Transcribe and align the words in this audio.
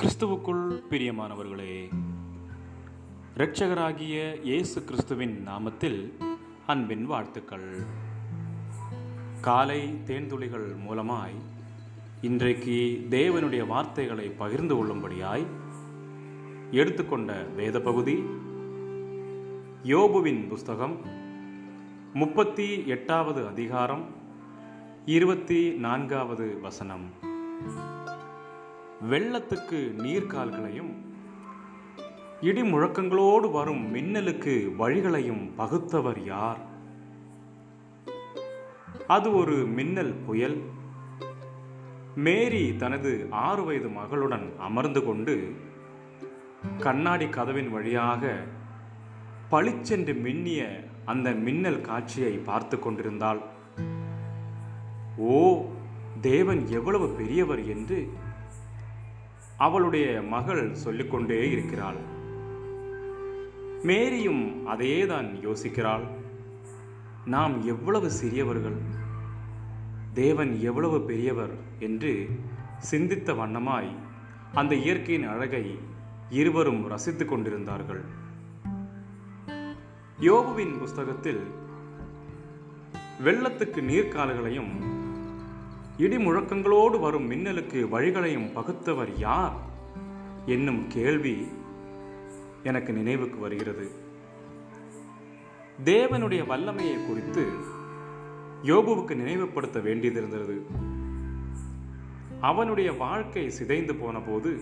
கிறிஸ்துவுக்குள் 0.00 0.82
பிரியமானவர்களே 0.90 1.90
இரட்சகராகிய 3.36 4.40
இயேசு 4.42 4.84
கிறிஸ்துவின் 4.84 5.48
நாமத்தில் 5.48 6.12
அன்பின் 6.66 7.06
வாழ்த்துக்கள். 7.06 7.84
காலை 9.40 9.94
தேன்துளிகள் 10.06 10.66
மூலமாய் 10.88 11.36
இன்றைக்கு 12.20 13.06
தேவனுடைய 13.10 13.66
வார்த்தைகளை 13.66 14.28
பகிர்ந்து 14.28 14.74
கொள்ளும்படியாய் 14.74 15.46
எடுத்துக்கொண்ட 16.70 17.32
வேத 17.32 17.80
பகுதி 17.80 18.24
யோபுவின் 19.84 20.48
புஸ்தகம் 20.48 21.00
முப்பத்தி 22.12 22.86
எட்டாவது 22.86 23.46
அதிகாரம் 23.46 24.06
இருபத்தி 25.04 25.70
நான்காவது 25.70 26.58
வசனம். 26.62 27.28
வெள்ளத்துக்கு 29.08 29.94
நீர்கால்களையும் 29.98 30.90
இடி 32.40 32.62
முழக்கங்களோடு 32.62 33.50
வரும் 33.50 33.94
மின்னலுக்கு 33.94 34.74
வழிகளையும் 34.78 35.50
பகுத்தவர் 35.56 36.24
யார்? 36.24 36.58
அது 39.06 39.34
ஒரு 39.34 39.52
மின்னல் 39.52 40.14
புயல். 40.14 40.62
மேரி 42.14 42.76
தனது 42.76 43.26
ஆறு 43.30 43.64
வயது 43.64 43.88
மகளுடன் 43.88 44.56
அமர்ந்து 44.56 45.04
கொண்டு 45.04 45.54
கண்ணாடி 46.78 47.28
கதவின் 47.28 47.70
வழியாக 47.70 48.36
பளிச்சென்று 49.48 50.12
மின்னிய 50.12 50.84
அந்த 51.04 51.30
மின்னல் 51.30 51.80
காட்சியை 51.80 52.32
பார்த்து 52.32 52.78
கொண்டிருந்தாள். 52.78 53.40
ஓ 55.16 55.64
தேவன் 56.20 56.66
எவ்வளவு 56.66 57.08
பெரியவர் 57.08 57.66
என்று 57.66 58.10
அவளுடைய 59.60 60.22
மகள் 60.22 60.74
சொல்லிக்கொண்டே 60.74 61.50
இருக்கிறாள். 61.50 61.96
மேரியும் 63.82 64.66
அதேதான் 64.66 65.40
யோசிக்கிறாள். 65.40 66.06
நாம் 67.24 67.66
எவ்வளவு 67.66 68.10
சிறியவர்கள்? 68.10 68.76
தேவன் 70.12 70.60
எவ்வளவு 70.60 71.00
பெரியவர் 71.00 71.50
என்று 71.78 72.28
சிந்தித்த 72.78 73.32
வண்ணமாய் 73.32 73.94
அந்த 74.54 74.74
இயற்கையின் 74.74 75.28
அழகை 75.28 75.78
இருவரும் 76.30 76.86
ரசித்துக் 76.86 77.28
கொண்டிருந்தார்கள். 77.28 78.04
யோபுவின் 80.20 80.78
புஸ்தகத்தில் 80.78 81.40
வெள்ளத்துக்கு 83.24 83.82
நீர்க்கால்களையும் 83.82 84.99
இடி 86.00 86.16
முழக்கங்களோடு 86.16 87.00
வரும் 87.00 87.30
மின்னலுக்கு 87.30 87.88
வழிகளையும் 87.88 88.52
பகுத்தவர் 88.52 89.08
யார்? 89.18 89.52
என்னும் 90.46 90.86
கேள்வி 90.86 91.48
எனக்கு 92.62 92.92
நினைவுக்கு 92.92 93.38
வருகிறது. 93.38 93.90
தேவனுடைய 95.84 96.46
வல்லமையை 96.46 97.06
குறித்து 97.06 97.46
யோபுவுக்கு 98.62 99.14
நினைவுபடுத்த 99.14 99.80
வேண்டியதிருந்தது 99.80 100.56
அவனுடைய 102.40 102.92
வாழ்க்கை 102.92 103.50
சிதைந்து 103.50 103.94
போன 103.94 104.18
போது 104.20 104.60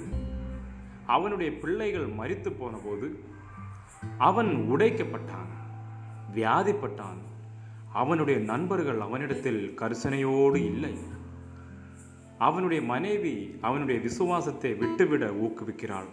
அவனுடைய 1.06 1.52
பிள்ளைகள் 1.58 2.08
மறித்து 2.08 2.52
போன 2.58 2.76
போது 2.84 3.18
அவன் 4.18 4.68
உடைக்கப்பட்டான் 4.72 5.52
வியாதிப்பட்டான். 6.34 7.22
அவனுடைய 7.92 8.40
நண்பர்கள் 8.40 9.00
அவனிடத்தில் 9.00 9.74
கரிசனையோடு 9.80 10.56
இல்லை. 10.56 11.16
அவனுடைய 12.38 12.82
மனைவி 12.82 13.58
அவனுடைய 13.60 14.00
விசுவாசத்தை 14.00 14.74
விட்டுவிட 14.74 15.26
ஊக்குவிக்கிறாள். 15.26 16.08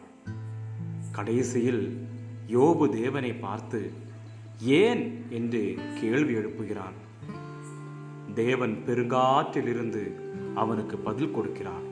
கடைசியில் 1.11 2.07
யோபு 2.47 2.89
தேவனை 2.89 3.33
பார்த்து 3.33 3.91
ஏன்? 4.61 5.25
என்று 5.29 5.77
கேள்வி 5.99 6.33
எழுப்புகிறான். 6.33 6.93
தேவன் 8.33 8.83
பெருங்காற்றிலிருந்து 8.87 10.11
அவனுக்கு 10.55 10.97
பதில் 10.97 11.31
கொடுக்கிறான். 11.31 11.83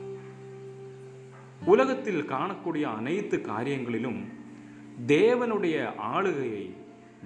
உலகத்தில் 1.64 2.22
காணக்கூடிய 2.22 2.82
அனைத்து 2.82 3.36
காரியங்களிலும் 3.36 4.24
தேவனுடைய 5.06 5.96
ஆளுகையை 5.96 6.74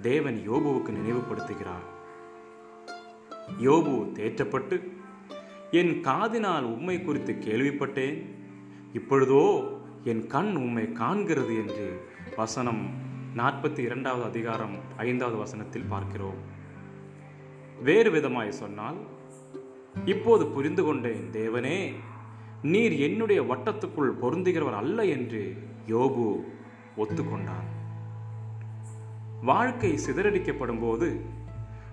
தேவன் 0.01 0.43
யோபுவுக்கு 0.49 0.91
நினைவுபடுத்துகிறார். 0.91 1.87
யோபு 3.61 4.11
தேற்றப்பட்டு 4.13 4.97
என் 5.71 5.91
காதினால் 6.03 6.63
உண்மை 6.63 7.01
குறித்து 7.01 7.33
கேள்விப்பட்டேன். 7.33 8.15
இப்பொழுதோ 8.93 9.43
என் 10.03 10.27
கண் 10.27 10.55
உண்மை 10.55 10.83
காண்கிறது 10.83 11.53
என்று 11.63 12.01
வசனம் 12.37 12.89
நாற்பத்தி 13.35 13.77
இரண்டாவது 13.77 14.23
அதிகாரம் 14.23 14.75
ஐந்தாவது 14.97 15.37
வசனத்தில் 15.37 15.89
பார்க்கிறோம். 15.89 16.39
வேறு 17.83 18.11
விதமாய் 18.11 18.49
சொன்னால் 18.49 18.97
இப்போது 20.05 20.47
புரிந்து 20.47 20.83
கொண்டேன் 20.83 21.29
தேவனே 21.31 21.93
நீர் 22.61 22.91
என்னுடைய 22.91 23.41
வட்டத்துக்குள் 23.41 24.19
பொருந்துகிறவர் 24.21 24.79
அல்ல 24.81 25.05
என்று 25.05 25.55
யோபு 25.87 26.27
ஒத்துக்கொண்டான். 26.97 27.67
வாழ்க்கை 29.41 29.99
சிதறடிக்கப்படும் 30.07 30.81
போது 30.81 31.21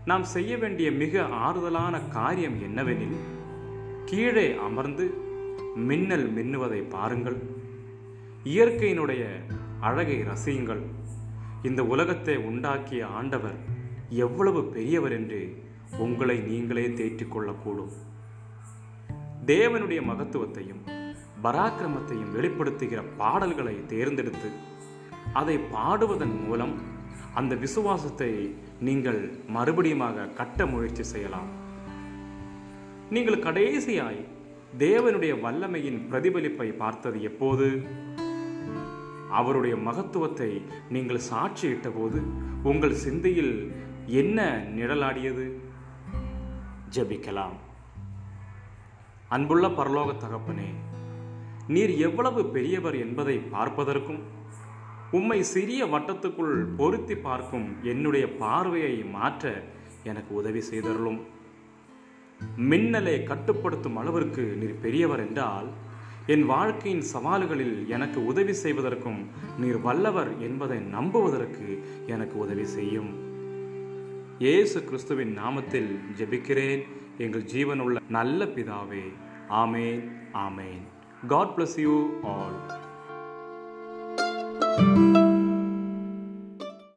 நாம் 0.04 0.24
செய்ய 0.24 0.56
வேண்டிய 0.56 0.90
மிக 0.90 1.22
ஆறுதலான 1.22 2.08
காரியம் 2.08 2.60
என்னவெனில் 2.62 3.18
கீழே 4.10 4.54
அமர்ந்து 4.54 5.04
மின்னல் 5.74 6.26
மின்னுவதை 6.34 6.88
பாருங்கள். 6.88 7.38
இயற்கையினுடைய 8.44 9.22
அழகை 9.80 10.18
ரசியுங்கள். 10.22 10.82
இந்த 11.62 11.84
உலகத்தை 11.84 12.36
உண்டாக்கிய 12.36 13.06
ஆண்டவர் 13.06 13.56
எவ்வளவு 14.08 14.64
பெரியவர் 14.64 15.12
என்று 15.12 15.40
உங்களை 15.98 16.38
நீங்களே 16.38 16.92
தேற்றிக் 16.92 17.32
கொள்ளக்கூடும். 17.36 17.92
தேவனுடைய 19.46 20.00
மகத்துவத்தையும் 20.10 20.82
பராக்கிரமத்தையும் 21.42 22.32
வெளிப்படுத்துகிற 22.36 23.02
பாடல்களை 23.16 23.86
தேர்ந்தெடுத்து 23.86 24.50
அதை 25.32 25.58
பாடுவதன் 25.58 26.36
மூலம் 26.46 26.74
அந்த 27.34 27.54
விசுவாசத்தை 27.54 28.54
நீங்கள் 28.80 29.20
மறுபடியுமாக 29.54 30.34
கட்ட 30.34 30.66
முயற்சி 30.66 31.02
செய்யலாம். 31.02 31.64
நீங்கள் 33.10 33.38
கடைசியாய் 33.38 34.24
தேவனுடைய 34.78 35.40
வல்லமையின் 35.40 36.08
பிரதிபலிப்பை 36.08 36.76
பார்த்தது 36.76 37.22
எப்போது? 37.22 37.82
அவருடைய 39.30 39.76
மகத்துவத்தை 39.76 40.62
நீங்கள் 40.90 41.20
சாட்சியிட்ட 41.32 41.90
போது 41.96 42.22
உங்கள் 42.62 42.92
சிந்தையில் 42.92 43.72
என்ன 44.06 44.64
நிழலாடியது? 44.76 45.58
ஜெபிக்கலாம். 46.96 47.56
அன்புள்ள 49.28 49.68
பரலோக 49.68 50.12
தகப்பனே 50.12 50.68
நீர் 51.66 51.90
எவ்வளவு 51.90 52.44
பெரியவர் 52.44 52.98
என்பதை 52.98 53.38
பார்ப்பதற்கும் 53.38 54.22
உம்மை 55.10 55.42
சிறிய 55.42 55.86
வட்டத்துக்குள் 55.86 56.66
பொருத்தி 56.76 57.14
பார்க்கும் 57.14 57.76
என்னுடைய 57.82 58.36
பார்வையை 58.36 59.04
மாற்ற 59.04 59.62
எனக்கு 60.02 60.34
உதவி 60.34 60.62
செய்தருளும். 60.70 61.20
மின்னலை 62.40 63.22
கட்டுப்படுத்தும் 63.22 63.96
அளவிற்கு 63.96 64.42
நீர் 64.42 64.80
பெரியவர் 64.80 65.26
என்றால் 65.26 65.68
என் 66.26 66.46
வாழ்க்கையின் 66.46 67.04
சவால்களில் 67.14 67.86
எனக்கு 67.86 68.26
உதவி 68.26 68.52
செய்வதற்கும் 68.52 69.28
நீர் 69.58 69.78
வல்லவர் 69.78 70.40
என்பதை 70.40 70.78
நம்புவதற்கு 70.78 71.84
எனக்கு 72.06 72.38
உதவி 72.38 72.64
செய்யும். 72.64 73.10
இயேசு 74.38 74.84
கிறிஸ்துவின் 74.84 75.38
நாமத்தில் 75.38 75.98
ஜெபிக்கிறேன். 76.18 76.82
எங்கள் 77.18 77.42
ஜீவனுள்ள 77.42 77.96
நல்ல 78.08 78.44
பிதாவே 78.44 79.04
ஆமேன் 79.50 80.10
ஆமேன். 80.34 80.82
God 81.26 81.52
bless 81.56 81.80
you 81.80 82.20
all 82.22 82.84